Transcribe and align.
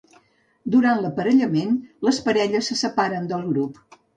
Durant 0.75 1.03
l'aparellament, 1.03 1.77
les 2.09 2.23
parelles 2.31 2.73
se 2.73 2.81
separen 2.83 3.33
del 3.35 3.47
grup. 3.53 3.79